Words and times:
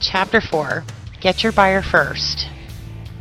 Chapter 0.00 0.40
4 0.40 0.84
Get 1.20 1.42
Your 1.42 1.50
Buyer 1.50 1.82
First. 1.82 2.46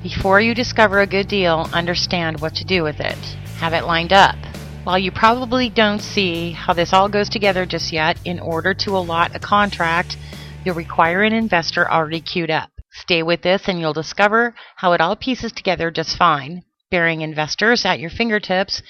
Before 0.04 0.40
you 0.40 0.54
discover 0.54 1.00
a 1.00 1.08
good 1.08 1.28
deal, 1.28 1.68
understand 1.74 2.40
what 2.40 2.54
to 2.56 2.64
do 2.64 2.84
with 2.84 3.00
it. 3.00 3.18
Have 3.58 3.74
it 3.74 3.86
lined 3.86 4.14
up. 4.14 4.36
While 4.84 5.00
you 5.00 5.12
probably 5.12 5.70
don't 5.70 6.00
see 6.00 6.52
how 6.52 6.74
this 6.74 6.94
all 6.94 7.10
goes 7.10 7.30
together 7.30 7.66
just 7.66 7.92
yet, 7.92 8.20
in 8.26 8.40
order 8.40 8.76
to 8.76 8.96
allot 8.96 9.36
a 9.36 9.40
contract, 9.40 10.18
you'll 10.64 10.76
require 10.76 11.24
an 11.24 11.34
investor 11.34 11.90
already 11.90 12.22
queued 12.22 12.52
up. 12.52 12.70
Stay 12.92 13.24
with 13.24 13.42
this 13.42 13.68
and 13.68 13.80
you'll 13.80 13.94
discover 13.94 14.54
how 14.76 14.94
it 14.94 15.02
all 15.02 15.16
pieces 15.16 15.52
together 15.52 15.90
just 15.90 16.16
fine. 16.16 16.62
Bearing 16.92 17.22
investors 17.22 17.86
at 17.86 18.00
your 18.00 18.12
fingertips 18.12 18.84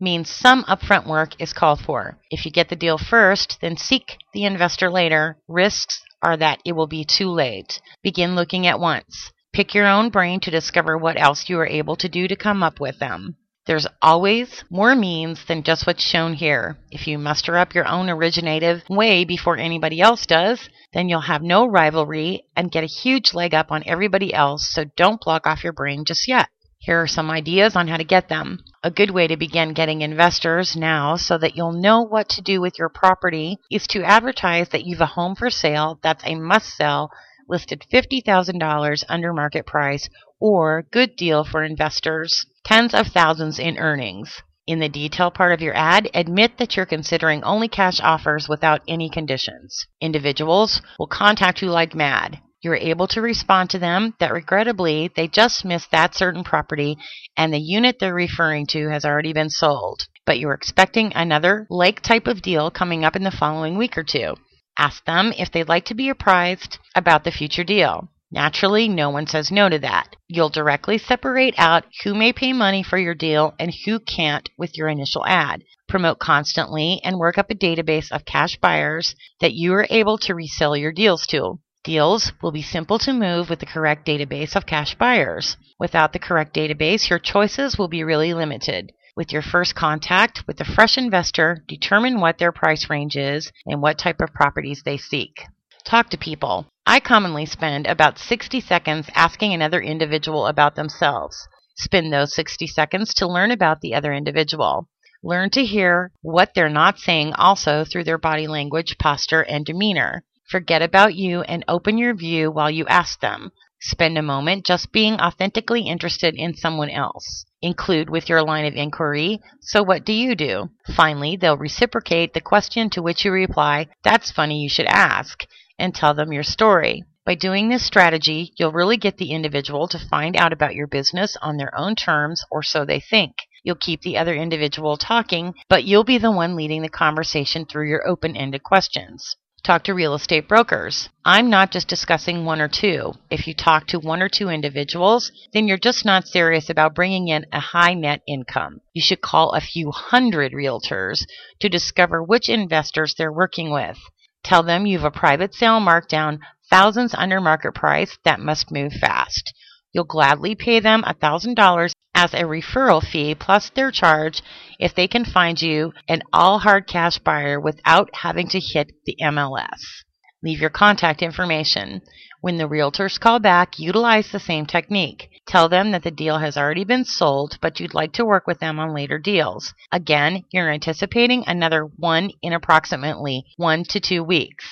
means 0.00 0.30
some 0.30 0.64
upfront 0.64 1.06
work 1.06 1.38
is 1.38 1.52
called 1.52 1.80
for. 1.80 2.18
If 2.30 2.46
you 2.46 2.50
get 2.50 2.70
the 2.70 2.76
deal 2.76 2.96
first, 2.96 3.58
then 3.60 3.76
seek 3.76 4.16
the 4.32 4.44
investor 4.44 4.90
later. 4.90 5.36
Risks 5.46 6.00
are 6.24 6.36
that 6.38 6.60
it 6.64 6.72
will 6.72 6.86
be 6.86 7.04
too 7.04 7.30
late. 7.30 7.80
Begin 8.02 8.34
looking 8.34 8.66
at 8.66 8.80
once. 8.80 9.30
Pick 9.52 9.74
your 9.74 9.86
own 9.86 10.08
brain 10.08 10.40
to 10.40 10.50
discover 10.50 10.98
what 10.98 11.20
else 11.20 11.48
you 11.48 11.60
are 11.60 11.66
able 11.66 11.96
to 11.96 12.08
do 12.08 12.26
to 12.26 12.34
come 12.34 12.62
up 12.62 12.80
with 12.80 12.98
them. 12.98 13.36
There's 13.66 13.86
always 14.02 14.62
more 14.68 14.94
means 14.94 15.44
than 15.46 15.62
just 15.62 15.86
what's 15.86 16.02
shown 16.02 16.34
here. 16.34 16.76
If 16.90 17.06
you 17.06 17.16
muster 17.18 17.56
up 17.56 17.74
your 17.74 17.86
own 17.86 18.10
originative 18.10 18.82
way 18.90 19.24
before 19.24 19.56
anybody 19.56 20.00
else 20.02 20.26
does, 20.26 20.68
then 20.92 21.08
you'll 21.08 21.22
have 21.22 21.42
no 21.42 21.66
rivalry 21.66 22.44
and 22.56 22.70
get 22.70 22.84
a 22.84 22.88
huge 22.88 23.32
leg 23.32 23.54
up 23.54 23.72
on 23.72 23.82
everybody 23.86 24.34
else, 24.34 24.68
so 24.70 24.84
don't 24.96 25.20
block 25.20 25.46
off 25.46 25.64
your 25.64 25.72
brain 25.72 26.04
just 26.04 26.28
yet. 26.28 26.48
Here 26.84 27.00
are 27.00 27.06
some 27.06 27.30
ideas 27.30 27.76
on 27.76 27.88
how 27.88 27.96
to 27.96 28.04
get 28.04 28.28
them. 28.28 28.62
A 28.82 28.90
good 28.90 29.10
way 29.10 29.26
to 29.26 29.38
begin 29.38 29.72
getting 29.72 30.02
investors 30.02 30.76
now 30.76 31.16
so 31.16 31.38
that 31.38 31.56
you'll 31.56 31.72
know 31.72 32.02
what 32.02 32.28
to 32.30 32.42
do 32.42 32.60
with 32.60 32.78
your 32.78 32.90
property 32.90 33.56
is 33.70 33.86
to 33.86 34.04
advertise 34.04 34.68
that 34.68 34.84
you've 34.84 35.00
a 35.00 35.06
home 35.06 35.34
for 35.34 35.48
sale 35.48 35.98
that's 36.02 36.22
a 36.26 36.34
must 36.34 36.76
sell 36.76 37.10
listed 37.48 37.86
$50,000 37.90 39.04
under 39.08 39.32
market 39.32 39.64
price 39.64 40.10
or 40.38 40.84
good 40.90 41.16
deal 41.16 41.42
for 41.42 41.64
investors, 41.64 42.44
tens 42.66 42.92
of 42.92 43.06
thousands 43.06 43.58
in 43.58 43.78
earnings. 43.78 44.42
In 44.66 44.78
the 44.78 44.90
detail 44.90 45.30
part 45.30 45.54
of 45.54 45.62
your 45.62 45.74
ad, 45.74 46.10
admit 46.12 46.58
that 46.58 46.76
you're 46.76 46.84
considering 46.84 47.42
only 47.44 47.68
cash 47.68 47.98
offers 47.98 48.46
without 48.46 48.82
any 48.86 49.08
conditions. 49.08 49.86
Individuals 50.02 50.82
will 50.98 51.06
contact 51.06 51.62
you 51.62 51.70
like 51.70 51.94
mad 51.94 52.40
you're 52.64 52.74
able 52.74 53.06
to 53.08 53.20
respond 53.20 53.70
to 53.70 53.78
them 53.78 54.14
that 54.18 54.32
regrettably 54.32 55.10
they 55.14 55.28
just 55.28 55.64
missed 55.64 55.90
that 55.90 56.14
certain 56.14 56.42
property 56.42 56.96
and 57.36 57.52
the 57.52 57.58
unit 57.58 57.98
they're 58.00 58.14
referring 58.14 58.66
to 58.66 58.88
has 58.88 59.04
already 59.04 59.32
been 59.32 59.50
sold. 59.50 60.06
But 60.24 60.38
you're 60.38 60.54
expecting 60.54 61.12
another 61.14 61.66
like 61.68 62.00
type 62.00 62.26
of 62.26 62.40
deal 62.40 62.70
coming 62.70 63.04
up 63.04 63.14
in 63.14 63.22
the 63.22 63.30
following 63.30 63.76
week 63.76 63.98
or 63.98 64.04
two. 64.04 64.34
Ask 64.78 65.04
them 65.04 65.32
if 65.36 65.52
they'd 65.52 65.68
like 65.68 65.84
to 65.86 65.94
be 65.94 66.08
apprised 66.08 66.78
about 66.96 67.24
the 67.24 67.30
future 67.30 67.64
deal. 67.64 68.08
Naturally, 68.32 68.88
no 68.88 69.10
one 69.10 69.28
says 69.28 69.52
no 69.52 69.68
to 69.68 69.78
that. 69.78 70.16
You'll 70.26 70.48
directly 70.48 70.98
separate 70.98 71.54
out 71.56 71.84
who 72.02 72.14
may 72.14 72.32
pay 72.32 72.52
money 72.52 72.82
for 72.82 72.98
your 72.98 73.14
deal 73.14 73.54
and 73.60 73.72
who 73.84 74.00
can't 74.00 74.48
with 74.58 74.76
your 74.76 74.88
initial 74.88 75.24
ad. 75.26 75.62
Promote 75.86 76.18
constantly 76.18 77.00
and 77.04 77.18
work 77.18 77.38
up 77.38 77.50
a 77.50 77.54
database 77.54 78.10
of 78.10 78.24
cash 78.24 78.58
buyers 78.58 79.14
that 79.40 79.52
you 79.52 79.72
are 79.74 79.86
able 79.90 80.18
to 80.18 80.34
resell 80.34 80.76
your 80.76 80.90
deals 80.90 81.26
to. 81.28 81.60
Deals 81.84 82.32
will 82.40 82.50
be 82.50 82.62
simple 82.62 82.98
to 83.00 83.12
move 83.12 83.50
with 83.50 83.58
the 83.58 83.66
correct 83.66 84.06
database 84.06 84.56
of 84.56 84.64
cash 84.64 84.94
buyers. 84.94 85.58
Without 85.78 86.14
the 86.14 86.18
correct 86.18 86.54
database, 86.54 87.10
your 87.10 87.18
choices 87.18 87.76
will 87.76 87.88
be 87.88 88.02
really 88.02 88.32
limited. 88.32 88.90
With 89.14 89.34
your 89.34 89.42
first 89.42 89.74
contact 89.74 90.46
with 90.46 90.58
a 90.62 90.64
fresh 90.64 90.96
investor, 90.96 91.62
determine 91.68 92.20
what 92.20 92.38
their 92.38 92.52
price 92.52 92.88
range 92.88 93.18
is 93.18 93.52
and 93.66 93.82
what 93.82 93.98
type 93.98 94.22
of 94.22 94.32
properties 94.32 94.82
they 94.82 94.96
seek. 94.96 95.44
Talk 95.84 96.08
to 96.08 96.16
people. 96.16 96.66
I 96.86 97.00
commonly 97.00 97.44
spend 97.44 97.86
about 97.86 98.18
60 98.18 98.62
seconds 98.62 99.10
asking 99.14 99.52
another 99.52 99.82
individual 99.82 100.46
about 100.46 100.76
themselves. 100.76 101.46
Spend 101.76 102.10
those 102.10 102.34
60 102.34 102.66
seconds 102.66 103.12
to 103.14 103.28
learn 103.28 103.50
about 103.50 103.82
the 103.82 103.92
other 103.94 104.14
individual. 104.14 104.88
Learn 105.22 105.50
to 105.50 105.66
hear 105.66 106.12
what 106.22 106.52
they're 106.54 106.70
not 106.70 106.98
saying 106.98 107.34
also 107.34 107.84
through 107.84 108.04
their 108.04 108.16
body 108.16 108.46
language, 108.46 108.96
posture, 108.98 109.42
and 109.42 109.66
demeanor. 109.66 110.24
Forget 110.50 110.82
about 110.82 111.14
you 111.14 111.40
and 111.42 111.64
open 111.66 111.96
your 111.96 112.14
view 112.14 112.50
while 112.50 112.70
you 112.70 112.86
ask 112.86 113.20
them. 113.20 113.50
Spend 113.80 114.16
a 114.16 114.22
moment 114.22 114.64
just 114.64 114.92
being 114.92 115.20
authentically 115.20 115.82
interested 115.88 116.34
in 116.34 116.54
someone 116.54 116.90
else. 116.90 117.44
Include 117.60 118.08
with 118.10 118.28
your 118.28 118.42
line 118.42 118.64
of 118.66 118.74
inquiry, 118.74 119.40
so 119.60 119.82
what 119.82 120.04
do 120.04 120.12
you 120.12 120.34
do? 120.34 120.70
Finally, 120.94 121.36
they'll 121.36 121.56
reciprocate 121.56 122.34
the 122.34 122.40
question 122.40 122.88
to 122.90 123.02
which 123.02 123.24
you 123.24 123.32
reply, 123.32 123.88
that's 124.02 124.30
funny 124.30 124.62
you 124.62 124.68
should 124.68 124.86
ask, 124.86 125.46
and 125.78 125.94
tell 125.94 126.14
them 126.14 126.32
your 126.32 126.42
story. 126.42 127.04
By 127.26 127.34
doing 127.34 127.68
this 127.68 127.86
strategy, 127.86 128.52
you'll 128.58 128.72
really 128.72 128.98
get 128.98 129.16
the 129.16 129.32
individual 129.32 129.88
to 129.88 129.98
find 129.98 130.36
out 130.36 130.52
about 130.52 130.74
your 130.74 130.86
business 130.86 131.38
on 131.40 131.56
their 131.56 131.74
own 131.74 131.96
terms, 131.96 132.44
or 132.50 132.62
so 132.62 132.84
they 132.84 133.00
think. 133.00 133.36
You'll 133.62 133.76
keep 133.76 134.02
the 134.02 134.18
other 134.18 134.34
individual 134.34 134.98
talking, 134.98 135.54
but 135.70 135.84
you'll 135.84 136.04
be 136.04 136.18
the 136.18 136.30
one 136.30 136.54
leading 136.54 136.82
the 136.82 136.90
conversation 136.90 137.64
through 137.64 137.88
your 137.88 138.06
open 138.06 138.36
ended 138.36 138.62
questions. 138.62 139.36
Talk 139.64 139.84
to 139.84 139.94
real 139.94 140.12
estate 140.12 140.46
brokers. 140.46 141.08
I'm 141.24 141.48
not 141.48 141.70
just 141.70 141.88
discussing 141.88 142.44
one 142.44 142.60
or 142.60 142.68
two. 142.68 143.14
If 143.30 143.46
you 143.46 143.54
talk 143.54 143.86
to 143.86 143.98
one 143.98 144.20
or 144.20 144.28
two 144.28 144.50
individuals, 144.50 145.32
then 145.54 145.66
you're 145.66 145.78
just 145.78 146.04
not 146.04 146.28
serious 146.28 146.68
about 146.68 146.94
bringing 146.94 147.28
in 147.28 147.46
a 147.50 147.60
high 147.60 147.94
net 147.94 148.20
income. 148.28 148.82
You 148.92 149.00
should 149.00 149.22
call 149.22 149.52
a 149.52 149.62
few 149.62 149.90
hundred 149.90 150.52
realtors 150.52 151.24
to 151.60 151.70
discover 151.70 152.22
which 152.22 152.50
investors 152.50 153.14
they're 153.16 153.32
working 153.32 153.72
with. 153.72 153.96
Tell 154.44 154.62
them 154.62 154.84
you've 154.84 155.02
a 155.02 155.10
private 155.10 155.54
sale 155.54 155.80
markdown 155.80 156.40
thousands 156.68 157.14
under 157.14 157.40
market 157.40 157.72
price 157.74 158.18
that 158.22 158.40
must 158.40 158.70
move 158.70 158.92
fast. 158.92 159.54
You'll 159.94 160.04
gladly 160.04 160.56
pay 160.56 160.80
them 160.80 161.04
$1,000 161.04 161.92
as 162.16 162.34
a 162.34 162.42
referral 162.42 163.00
fee 163.00 163.34
plus 163.34 163.70
their 163.70 163.92
charge 163.92 164.42
if 164.80 164.94
they 164.94 165.06
can 165.06 165.24
find 165.24 165.62
you 165.62 165.92
an 166.08 166.22
all 166.32 166.58
hard 166.58 166.88
cash 166.88 167.18
buyer 167.18 167.60
without 167.60 168.10
having 168.12 168.48
to 168.48 168.60
hit 168.60 168.90
the 169.06 169.16
MLS. 169.22 170.02
Leave 170.42 170.60
your 170.60 170.70
contact 170.70 171.22
information. 171.22 172.02
When 172.40 172.56
the 172.56 172.68
realtors 172.68 173.18
call 173.18 173.38
back, 173.38 173.78
utilize 173.78 174.30
the 174.30 174.40
same 174.40 174.66
technique. 174.66 175.30
Tell 175.46 175.68
them 175.68 175.92
that 175.92 176.02
the 176.02 176.10
deal 176.10 176.38
has 176.38 176.56
already 176.56 176.84
been 176.84 177.04
sold, 177.04 177.56
but 177.62 177.80
you'd 177.80 177.94
like 177.94 178.12
to 178.14 178.24
work 178.24 178.46
with 178.46 178.58
them 178.58 178.78
on 178.78 178.92
later 178.92 179.18
deals. 179.18 179.72
Again, 179.92 180.44
you're 180.52 180.70
anticipating 180.70 181.44
another 181.46 181.84
one 181.84 182.30
in 182.42 182.52
approximately 182.52 183.44
one 183.56 183.84
to 183.84 184.00
two 184.00 184.22
weeks. 184.22 184.66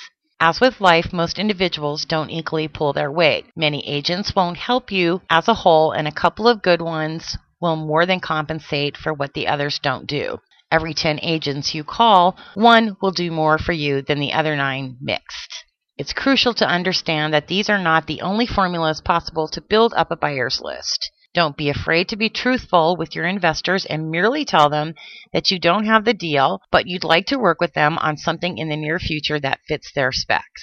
As 0.44 0.60
with 0.60 0.80
life, 0.80 1.12
most 1.12 1.38
individuals 1.38 2.04
don't 2.04 2.28
equally 2.28 2.66
pull 2.66 2.92
their 2.92 3.12
weight. 3.12 3.46
Many 3.54 3.86
agents 3.86 4.34
won't 4.34 4.56
help 4.56 4.90
you 4.90 5.22
as 5.30 5.46
a 5.46 5.54
whole, 5.54 5.92
and 5.92 6.08
a 6.08 6.10
couple 6.10 6.48
of 6.48 6.62
good 6.62 6.82
ones 6.82 7.38
will 7.60 7.76
more 7.76 8.06
than 8.06 8.18
compensate 8.18 8.96
for 8.96 9.14
what 9.14 9.34
the 9.34 9.46
others 9.46 9.78
don't 9.78 10.04
do. 10.04 10.38
Every 10.68 10.94
10 10.94 11.20
agents 11.22 11.76
you 11.76 11.84
call, 11.84 12.36
one 12.54 12.96
will 13.00 13.12
do 13.12 13.30
more 13.30 13.56
for 13.56 13.70
you 13.70 14.02
than 14.02 14.18
the 14.18 14.32
other 14.32 14.56
nine 14.56 14.96
mixed. 15.00 15.64
It's 15.96 16.12
crucial 16.12 16.54
to 16.54 16.66
understand 16.66 17.32
that 17.32 17.46
these 17.46 17.70
are 17.70 17.78
not 17.78 18.08
the 18.08 18.22
only 18.22 18.48
formulas 18.48 19.00
possible 19.00 19.46
to 19.46 19.60
build 19.60 19.94
up 19.94 20.10
a 20.10 20.16
buyer's 20.16 20.60
list. 20.60 21.12
Don't 21.34 21.56
be 21.56 21.70
afraid 21.70 22.08
to 22.08 22.16
be 22.16 22.28
truthful 22.28 22.94
with 22.94 23.14
your 23.14 23.26
investors 23.26 23.86
and 23.86 24.10
merely 24.10 24.44
tell 24.44 24.68
them 24.68 24.94
that 25.32 25.50
you 25.50 25.58
don't 25.58 25.86
have 25.86 26.04
the 26.04 26.12
deal, 26.12 26.60
but 26.70 26.86
you'd 26.86 27.04
like 27.04 27.24
to 27.26 27.38
work 27.38 27.58
with 27.58 27.72
them 27.72 27.96
on 27.98 28.18
something 28.18 28.58
in 28.58 28.68
the 28.68 28.76
near 28.76 28.98
future 28.98 29.40
that 29.40 29.60
fits 29.66 29.90
their 29.92 30.12
specs. 30.12 30.62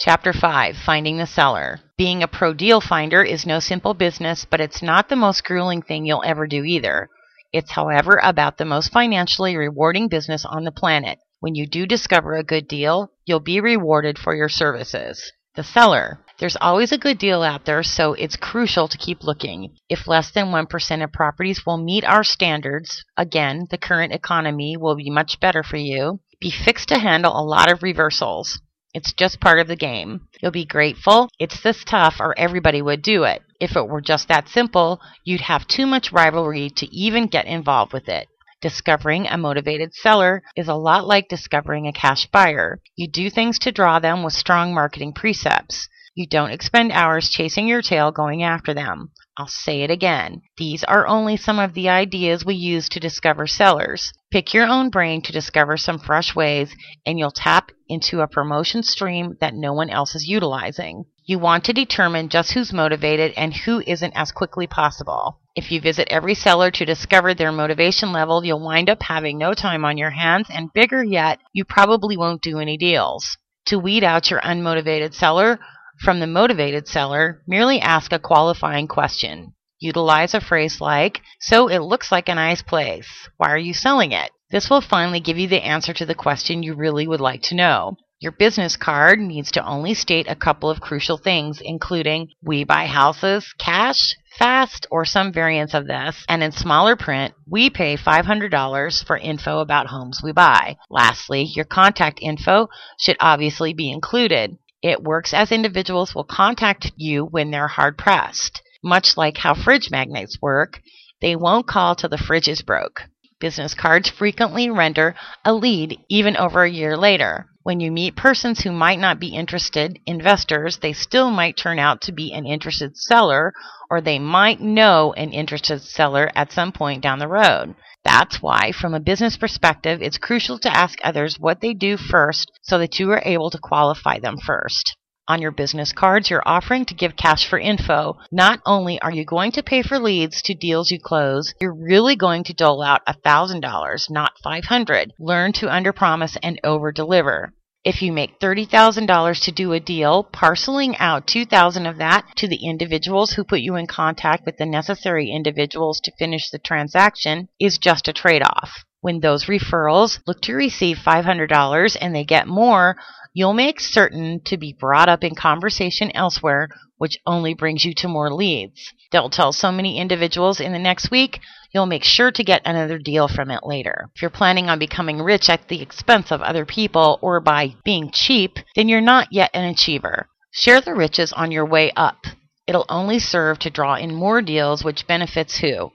Chapter 0.00 0.32
5 0.32 0.76
Finding 0.76 1.18
the 1.18 1.26
Seller. 1.26 1.78
Being 1.96 2.22
a 2.22 2.28
pro 2.28 2.54
deal 2.54 2.80
finder 2.80 3.22
is 3.22 3.46
no 3.46 3.60
simple 3.60 3.94
business, 3.94 4.44
but 4.44 4.60
it's 4.60 4.82
not 4.82 5.08
the 5.08 5.14
most 5.14 5.44
grueling 5.44 5.82
thing 5.82 6.04
you'll 6.04 6.24
ever 6.24 6.48
do 6.48 6.64
either. 6.64 7.08
It's, 7.52 7.72
however, 7.72 8.18
about 8.22 8.58
the 8.58 8.64
most 8.64 8.90
financially 8.92 9.56
rewarding 9.56 10.08
business 10.08 10.44
on 10.44 10.64
the 10.64 10.72
planet. 10.72 11.18
When 11.38 11.54
you 11.54 11.66
do 11.66 11.86
discover 11.86 12.34
a 12.34 12.42
good 12.42 12.66
deal, 12.66 13.12
you'll 13.26 13.40
be 13.40 13.60
rewarded 13.60 14.18
for 14.18 14.34
your 14.34 14.48
services. 14.48 15.32
The 15.54 15.62
seller. 15.62 16.20
There's 16.40 16.56
always 16.58 16.90
a 16.90 16.96
good 16.96 17.18
deal 17.18 17.42
out 17.42 17.66
there, 17.66 17.82
so 17.82 18.14
it's 18.14 18.34
crucial 18.34 18.88
to 18.88 18.96
keep 18.96 19.22
looking. 19.22 19.76
If 19.90 20.08
less 20.08 20.30
than 20.30 20.46
1% 20.46 21.04
of 21.04 21.12
properties 21.12 21.66
will 21.66 21.76
meet 21.76 22.02
our 22.02 22.24
standards, 22.24 23.04
again, 23.14 23.66
the 23.70 23.76
current 23.76 24.14
economy 24.14 24.74
will 24.78 24.96
be 24.96 25.10
much 25.10 25.38
better 25.38 25.62
for 25.62 25.76
you. 25.76 26.20
Be 26.40 26.50
fixed 26.50 26.88
to 26.88 26.98
handle 26.98 27.38
a 27.38 27.44
lot 27.44 27.70
of 27.70 27.82
reversals. 27.82 28.58
It's 28.94 29.12
just 29.12 29.38
part 29.38 29.60
of 29.60 29.68
the 29.68 29.76
game. 29.76 30.28
You'll 30.40 30.50
be 30.50 30.64
grateful 30.64 31.28
it's 31.38 31.60
this 31.60 31.84
tough 31.84 32.16
or 32.20 32.34
everybody 32.38 32.80
would 32.80 33.02
do 33.02 33.24
it. 33.24 33.42
If 33.60 33.76
it 33.76 33.86
were 33.86 34.00
just 34.00 34.26
that 34.28 34.48
simple, 34.48 34.98
you'd 35.24 35.42
have 35.42 35.68
too 35.68 35.84
much 35.84 36.10
rivalry 36.10 36.70
to 36.70 36.86
even 36.86 37.26
get 37.26 37.44
involved 37.44 37.92
with 37.92 38.08
it. 38.08 38.28
Discovering 38.62 39.26
a 39.26 39.36
motivated 39.36 39.92
seller 39.92 40.42
is 40.56 40.68
a 40.68 40.74
lot 40.74 41.06
like 41.06 41.28
discovering 41.28 41.86
a 41.86 41.92
cash 41.92 42.24
buyer. 42.28 42.80
You 42.96 43.08
do 43.08 43.28
things 43.28 43.58
to 43.58 43.72
draw 43.72 43.98
them 43.98 44.22
with 44.22 44.32
strong 44.32 44.72
marketing 44.72 45.12
precepts. 45.12 45.86
You 46.14 46.26
don't 46.26 46.50
expend 46.50 46.90
hours 46.90 47.30
chasing 47.30 47.68
your 47.68 47.82
tail 47.82 48.10
going 48.10 48.42
after 48.42 48.74
them. 48.74 49.12
I'll 49.36 49.46
say 49.46 49.82
it 49.82 49.90
again. 49.90 50.42
These 50.58 50.82
are 50.84 51.06
only 51.06 51.36
some 51.36 51.60
of 51.60 51.72
the 51.72 51.88
ideas 51.88 52.44
we 52.44 52.56
use 52.56 52.88
to 52.88 53.00
discover 53.00 53.46
sellers. 53.46 54.12
Pick 54.30 54.52
your 54.52 54.66
own 54.66 54.90
brain 54.90 55.22
to 55.22 55.32
discover 55.32 55.76
some 55.76 56.00
fresh 56.00 56.34
ways, 56.34 56.74
and 57.06 57.18
you'll 57.18 57.30
tap 57.30 57.70
into 57.88 58.20
a 58.20 58.28
promotion 58.28 58.82
stream 58.82 59.36
that 59.40 59.54
no 59.54 59.72
one 59.72 59.88
else 59.88 60.16
is 60.16 60.26
utilizing. 60.26 61.04
You 61.24 61.38
want 61.38 61.64
to 61.64 61.72
determine 61.72 62.28
just 62.28 62.52
who's 62.52 62.72
motivated 62.72 63.32
and 63.36 63.54
who 63.54 63.80
isn't 63.86 64.12
as 64.16 64.32
quickly 64.32 64.66
possible. 64.66 65.38
If 65.54 65.70
you 65.70 65.80
visit 65.80 66.08
every 66.10 66.34
seller 66.34 66.72
to 66.72 66.84
discover 66.84 67.34
their 67.34 67.52
motivation 67.52 68.12
level, 68.12 68.44
you'll 68.44 68.60
wind 68.60 68.90
up 68.90 69.04
having 69.04 69.38
no 69.38 69.54
time 69.54 69.84
on 69.84 69.96
your 69.96 70.10
hands, 70.10 70.48
and 70.50 70.72
bigger 70.72 71.04
yet, 71.04 71.38
you 71.52 71.64
probably 71.64 72.16
won't 72.16 72.42
do 72.42 72.58
any 72.58 72.76
deals. 72.76 73.38
To 73.66 73.78
weed 73.78 74.02
out 74.02 74.30
your 74.30 74.40
unmotivated 74.40 75.14
seller 75.14 75.60
from 76.00 76.20
the 76.20 76.26
motivated 76.26 76.88
seller, 76.88 77.42
merely 77.46 77.80
ask 77.80 78.12
a 78.12 78.18
qualifying 78.18 78.88
question. 78.88 79.54
Utilize 79.78 80.34
a 80.34 80.40
phrase 80.40 80.80
like, 80.80 81.20
So 81.40 81.68
it 81.68 81.80
looks 81.80 82.10
like 82.10 82.28
a 82.28 82.34
nice 82.34 82.62
place. 82.62 83.28
Why 83.36 83.50
are 83.50 83.58
you 83.58 83.74
selling 83.74 84.12
it? 84.12 84.30
This 84.50 84.68
will 84.68 84.80
finally 84.80 85.20
give 85.20 85.38
you 85.38 85.46
the 85.46 85.64
answer 85.64 85.92
to 85.92 86.06
the 86.06 86.14
question 86.14 86.62
you 86.62 86.74
really 86.74 87.06
would 87.06 87.20
like 87.20 87.42
to 87.42 87.54
know. 87.54 87.96
Your 88.18 88.32
business 88.32 88.76
card 88.76 89.18
needs 89.18 89.50
to 89.52 89.66
only 89.66 89.94
state 89.94 90.26
a 90.28 90.34
couple 90.34 90.68
of 90.68 90.80
crucial 90.80 91.16
things, 91.16 91.62
including 91.62 92.28
we 92.42 92.64
buy 92.64 92.84
houses, 92.84 93.54
cash, 93.58 94.14
fast, 94.38 94.86
or 94.90 95.06
some 95.06 95.32
variance 95.32 95.72
of 95.72 95.86
this, 95.86 96.24
and 96.28 96.42
in 96.42 96.52
smaller 96.52 96.96
print, 96.96 97.32
we 97.48 97.70
pay 97.70 97.96
$500 97.96 99.04
for 99.06 99.16
info 99.16 99.60
about 99.60 99.86
homes 99.86 100.20
we 100.22 100.32
buy. 100.32 100.76
Lastly, 100.90 101.44
your 101.44 101.64
contact 101.64 102.18
info 102.20 102.68
should 102.98 103.16
obviously 103.20 103.72
be 103.72 103.90
included. 103.90 104.58
It 104.82 105.02
works 105.02 105.34
as 105.34 105.52
individuals 105.52 106.14
will 106.14 106.24
contact 106.24 106.92
you 106.96 107.24
when 107.24 107.50
they're 107.50 107.68
hard 107.68 107.98
pressed. 107.98 108.62
Much 108.82 109.16
like 109.16 109.36
how 109.36 109.54
fridge 109.54 109.90
magnets 109.90 110.38
work, 110.40 110.80
they 111.20 111.36
won't 111.36 111.66
call 111.66 111.94
till 111.94 112.08
the 112.08 112.16
fridge 112.16 112.48
is 112.48 112.62
broke. 112.62 113.02
Business 113.40 113.74
cards 113.74 114.08
frequently 114.08 114.70
render 114.70 115.14
a 115.44 115.52
lead 115.52 115.98
even 116.08 116.36
over 116.36 116.62
a 116.62 116.70
year 116.70 116.96
later. 116.96 117.46
When 117.70 117.78
you 117.78 117.92
meet 117.92 118.16
persons 118.16 118.62
who 118.62 118.72
might 118.72 118.98
not 118.98 119.20
be 119.20 119.28
interested 119.28 120.00
investors, 120.04 120.78
they 120.78 120.92
still 120.92 121.30
might 121.30 121.56
turn 121.56 121.78
out 121.78 122.00
to 122.00 122.10
be 122.10 122.32
an 122.32 122.44
interested 122.44 122.96
seller, 122.96 123.52
or 123.88 124.00
they 124.00 124.18
might 124.18 124.60
know 124.60 125.12
an 125.12 125.32
interested 125.32 125.80
seller 125.80 126.32
at 126.34 126.50
some 126.50 126.72
point 126.72 127.00
down 127.00 127.20
the 127.20 127.28
road. 127.28 127.76
That's 128.02 128.42
why, 128.42 128.72
from 128.72 128.92
a 128.92 128.98
business 128.98 129.36
perspective, 129.36 130.02
it's 130.02 130.18
crucial 130.18 130.58
to 130.58 130.76
ask 130.76 130.98
others 131.04 131.38
what 131.38 131.60
they 131.60 131.72
do 131.72 131.96
first 131.96 132.50
so 132.60 132.76
that 132.78 132.98
you 132.98 133.08
are 133.12 133.22
able 133.24 133.50
to 133.50 133.58
qualify 133.62 134.18
them 134.18 134.36
first. 134.36 134.96
On 135.28 135.40
your 135.40 135.52
business 135.52 135.92
cards, 135.92 136.28
you're 136.28 136.42
offering 136.44 136.84
to 136.86 136.94
give 136.94 137.14
cash 137.14 137.48
for 137.48 137.60
info. 137.60 138.18
Not 138.32 138.58
only 138.66 139.00
are 139.00 139.12
you 139.12 139.24
going 139.24 139.52
to 139.52 139.62
pay 139.62 139.82
for 139.82 140.00
leads 140.00 140.42
to 140.42 140.54
deals 140.54 140.90
you 140.90 140.98
close, 140.98 141.54
you're 141.60 141.72
really 141.72 142.16
going 142.16 142.42
to 142.42 142.52
dole 142.52 142.82
out 142.82 143.06
$1,000, 143.06 144.10
not 144.10 144.32
500. 144.42 145.12
Learn 145.20 145.52
to 145.52 145.66
underpromise 145.66 146.36
and 146.42 146.58
overdeliver. 146.64 147.50
If 147.82 148.02
you 148.02 148.12
make 148.12 148.38
$30,000 148.40 149.42
to 149.44 149.52
do 149.52 149.72
a 149.72 149.80
deal, 149.80 150.24
parceling 150.24 150.98
out 150.98 151.26
2,000 151.26 151.86
of 151.86 151.96
that 151.96 152.26
to 152.36 152.46
the 152.46 152.68
individuals 152.68 153.32
who 153.32 153.42
put 153.42 153.60
you 153.60 153.76
in 153.76 153.86
contact 153.86 154.44
with 154.44 154.58
the 154.58 154.66
necessary 154.66 155.30
individuals 155.30 155.98
to 156.00 156.12
finish 156.18 156.50
the 156.50 156.58
transaction 156.58 157.48
is 157.58 157.78
just 157.78 158.06
a 158.06 158.12
trade-off. 158.12 158.84
When 159.02 159.20
those 159.20 159.46
referrals 159.46 160.20
look 160.26 160.42
to 160.42 160.54
receive 160.54 160.98
$500 160.98 161.96
and 162.00 162.14
they 162.14 162.24
get 162.24 162.46
more, 162.46 162.96
you'll 163.32 163.54
make 163.54 163.80
certain 163.80 164.40
to 164.44 164.58
be 164.58 164.76
brought 164.78 165.08
up 165.08 165.24
in 165.24 165.34
conversation 165.34 166.10
elsewhere, 166.14 166.68
which 166.98 167.18
only 167.24 167.54
brings 167.54 167.82
you 167.84 167.94
to 167.94 168.08
more 168.08 168.30
leads. 168.30 168.92
They'll 169.10 169.30
tell 169.30 169.52
so 169.52 169.72
many 169.72 169.98
individuals 169.98 170.60
in 170.60 170.72
the 170.72 170.78
next 170.78 171.10
week, 171.10 171.40
you'll 171.72 171.86
make 171.86 172.04
sure 172.04 172.30
to 172.30 172.44
get 172.44 172.60
another 172.66 172.98
deal 172.98 173.26
from 173.26 173.50
it 173.50 173.64
later. 173.64 174.10
If 174.14 174.20
you're 174.20 174.30
planning 174.30 174.68
on 174.68 174.78
becoming 174.78 175.22
rich 175.22 175.48
at 175.48 175.68
the 175.68 175.80
expense 175.80 176.30
of 176.30 176.42
other 176.42 176.66
people 176.66 177.18
or 177.22 177.40
by 177.40 177.76
being 177.84 178.10
cheap, 178.10 178.58
then 178.76 178.88
you're 178.88 179.00
not 179.00 179.28
yet 179.32 179.50
an 179.54 179.64
achiever. 179.64 180.28
Share 180.50 180.82
the 180.82 180.94
riches 180.94 181.32
on 181.32 181.52
your 181.52 181.64
way 181.64 181.90
up. 181.96 182.26
It'll 182.66 182.86
only 182.88 183.18
serve 183.18 183.58
to 183.60 183.70
draw 183.70 183.94
in 183.94 184.14
more 184.14 184.42
deals, 184.42 184.84
which 184.84 185.06
benefits 185.06 185.58
who? 185.58 185.92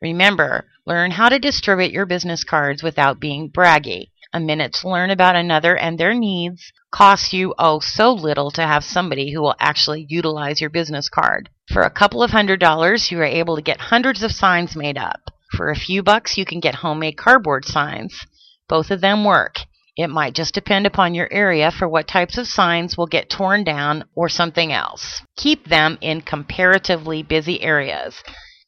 Remember, 0.00 0.66
learn 0.86 1.12
how 1.12 1.28
to 1.28 1.38
distribute 1.38 1.92
your 1.92 2.06
business 2.06 2.44
cards 2.44 2.82
without 2.82 3.20
being 3.20 3.50
braggy. 3.50 4.08
A 4.32 4.40
minute 4.40 4.72
to 4.80 4.88
learn 4.88 5.10
about 5.10 5.36
another 5.36 5.76
and 5.76 5.96
their 5.96 6.12
needs 6.12 6.72
costs 6.90 7.32
you 7.32 7.54
oh 7.58 7.78
so 7.80 8.12
little 8.12 8.50
to 8.50 8.62
have 8.62 8.84
somebody 8.84 9.32
who 9.32 9.40
will 9.40 9.54
actually 9.60 10.06
utilize 10.08 10.60
your 10.60 10.70
business 10.70 11.08
card. 11.08 11.48
For 11.72 11.82
a 11.82 11.90
couple 11.90 12.22
of 12.22 12.32
hundred 12.32 12.60
dollars, 12.60 13.10
you 13.10 13.20
are 13.20 13.24
able 13.24 13.56
to 13.56 13.62
get 13.62 13.80
hundreds 13.80 14.22
of 14.22 14.32
signs 14.32 14.74
made 14.74 14.98
up. 14.98 15.30
For 15.56 15.70
a 15.70 15.76
few 15.76 16.02
bucks, 16.02 16.36
you 16.36 16.44
can 16.44 16.58
get 16.58 16.74
homemade 16.74 17.16
cardboard 17.16 17.64
signs. 17.64 18.26
Both 18.68 18.90
of 18.90 19.00
them 19.00 19.24
work. 19.24 19.60
It 19.96 20.08
might 20.08 20.34
just 20.34 20.54
depend 20.54 20.86
upon 20.86 21.14
your 21.14 21.28
area 21.32 21.70
for 21.70 21.88
what 21.88 22.08
types 22.08 22.36
of 22.36 22.48
signs 22.48 22.96
will 22.96 23.06
get 23.06 23.30
torn 23.30 23.62
down 23.62 24.04
or 24.16 24.28
something 24.28 24.72
else. 24.72 25.22
Keep 25.36 25.68
them 25.68 25.96
in 26.00 26.20
comparatively 26.20 27.22
busy 27.22 27.62
areas. 27.62 28.20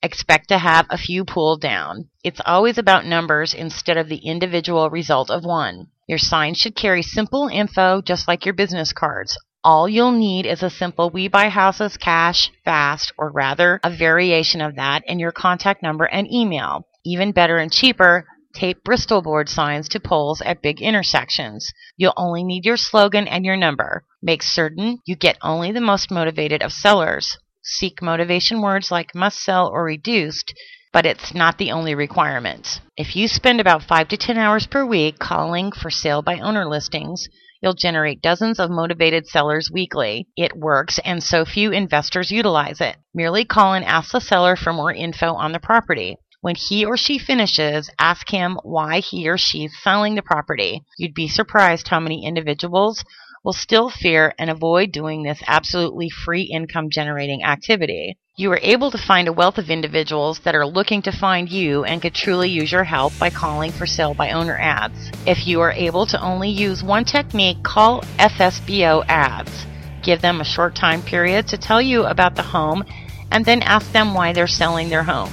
Expect 0.07 0.51
to 0.51 0.59
have 0.59 0.87
a 0.89 0.99
few 0.99 1.25
pulled 1.25 1.61
down. 1.61 2.09
It's 2.23 2.41
always 2.47 2.79
about 2.79 3.05
numbers 3.05 3.53
instead 3.53 3.97
of 3.97 4.09
the 4.09 4.19
individual 4.19 4.89
result 4.89 5.33
of 5.33 5.45
one. 5.45 5.89
Your 6.07 6.19
sign 6.19 6.55
should 6.55 6.77
carry 6.77 7.03
simple 7.03 7.49
info 7.49 8.03
just 8.03 8.29
like 8.29 8.45
your 8.45 8.55
business 8.55 8.93
cards. 8.93 9.37
All 9.65 9.89
you'll 9.89 10.13
need 10.13 10.47
is 10.47 10.63
a 10.63 10.71
simple 10.71 11.11
We 11.11 11.27
Buy 11.27 11.49
Houses 11.49 11.97
Cash 11.97 12.53
Fast, 12.65 13.15
or 13.19 13.33
rather 13.33 13.81
a 13.83 13.91
variation 13.91 14.61
of 14.61 14.77
that, 14.77 15.03
and 15.09 15.19
your 15.19 15.33
contact 15.33 15.83
number 15.83 16.05
and 16.05 16.33
email. 16.33 16.87
Even 17.05 17.33
better 17.33 17.57
and 17.57 17.73
cheaper, 17.73 18.29
tape 18.55 18.85
Bristol 18.85 19.23
board 19.23 19.49
signs 19.49 19.89
to 19.89 19.99
poles 19.99 20.41
at 20.41 20.63
big 20.63 20.81
intersections. 20.81 21.73
You'll 21.97 22.15
only 22.17 22.45
need 22.45 22.65
your 22.65 22.77
slogan 22.77 23.27
and 23.27 23.45
your 23.45 23.57
number. 23.57 24.05
Make 24.23 24.45
certain 24.45 25.01
you 25.05 25.17
get 25.17 25.37
only 25.43 25.73
the 25.73 25.81
most 25.81 26.13
motivated 26.13 26.63
of 26.63 26.73
sellers. 26.73 27.39
Seek 27.69 28.01
motivation 28.01 28.63
words 28.63 28.93
like 28.93 29.13
must 29.13 29.43
sell 29.43 29.67
or 29.67 29.83
reduced, 29.83 30.55
but 30.93 31.05
it's 31.05 31.35
not 31.35 31.59
the 31.59 31.73
only 31.73 31.97
requirement. 31.97 32.81
If 32.97 33.17
you 33.17 33.27
spend 33.27 33.61
about 33.61 33.83
5 33.83 34.07
to 34.07 34.17
10 34.17 34.39
hours 34.39 34.69
per 34.69 34.85
week 34.85 35.19
calling 35.19 35.73
for 35.73 35.91
sale 35.91 36.23
by 36.23 36.39
owner 36.39 36.65
listings, 36.65 37.29
you'll 37.61 37.75
generate 37.75 38.23
dozens 38.23 38.61
of 38.61 38.71
motivated 38.71 39.27
sellers 39.27 39.69
weekly. 39.69 40.29
It 40.37 40.57
works, 40.57 41.01
and 41.05 41.25
so 41.25 41.45
few 41.45 41.73
investors 41.73 42.31
utilize 42.31 42.81
it. 42.81 42.99
Merely 43.13 43.45
call 43.45 43.75
and 43.75 43.85
ask 43.85 44.13
the 44.13 44.21
seller 44.21 44.55
for 44.55 44.73
more 44.73 44.93
info 44.93 45.35
on 45.35 45.51
the 45.51 45.59
property. 45.59 46.19
When 46.43 46.55
he 46.55 46.85
or 46.85 46.97
she 46.97 47.19
finishes, 47.19 47.91
ask 47.99 48.31
him 48.31 48.61
why 48.63 49.01
he 49.01 49.29
or 49.29 49.37
she's 49.39 49.77
selling 49.83 50.15
the 50.15 50.23
property. 50.23 50.85
You'd 50.99 51.15
be 51.15 51.27
surprised 51.27 51.89
how 51.89 51.99
many 51.99 52.25
individuals 52.25 53.05
will 53.47 53.53
still 53.53 53.89
fear 53.89 54.35
and 54.41 54.51
avoid 54.51 54.91
doing 54.91 55.23
this 55.23 55.41
absolutely 55.47 56.11
free 56.11 56.43
income 56.43 56.91
generating 56.91 57.45
activity. 57.45 58.19
You 58.35 58.51
are 58.51 58.59
able 58.61 58.91
to 58.91 58.99
find 58.99 59.29
a 59.29 59.33
wealth 59.33 59.57
of 59.57 59.71
individuals 59.71 60.41
that 60.41 60.57
are 60.57 60.67
looking 60.67 61.01
to 61.03 61.13
find 61.13 61.49
you 61.49 61.85
and 61.85 62.03
could 62.03 62.13
truly 62.13 62.51
use 62.51 62.73
your 62.73 62.83
help 62.83 63.17
by 63.21 63.31
calling 63.31 63.71
for 63.71 63.87
sale 63.87 64.15
by 64.15 64.33
owner 64.33 64.59
ads. 64.59 65.13
If 65.27 65.47
you 65.47 65.61
are 65.61 65.71
able 65.71 66.07
to 66.07 66.21
only 66.21 66.51
use 66.51 66.83
one 66.83 67.05
technique, 67.05 67.63
call 67.63 68.03
FSBO 68.19 69.05
ads. 69.07 69.65
Give 70.03 70.21
them 70.21 70.41
a 70.41 70.45
short 70.45 70.75
time 70.75 71.01
period 71.01 71.47
to 71.47 71.57
tell 71.57 71.81
you 71.81 72.03
about 72.03 72.35
the 72.35 72.43
home 72.43 72.85
and 73.31 73.45
then 73.45 73.63
ask 73.63 73.93
them 73.93 74.13
why 74.13 74.33
they're 74.33 74.49
selling 74.49 74.89
their 74.89 75.05
home. 75.05 75.31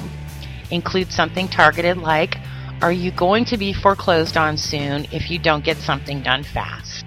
Include 0.69 1.11
something 1.11 1.47
targeted 1.47 1.97
like, 1.97 2.37
Are 2.83 2.91
you 2.91 3.09
going 3.09 3.45
to 3.45 3.57
be 3.57 3.73
foreclosed 3.73 4.37
on 4.37 4.55
soon 4.55 5.07
if 5.11 5.31
you 5.31 5.39
don't 5.39 5.65
get 5.65 5.77
something 5.77 6.21
done 6.21 6.43
fast? 6.43 7.02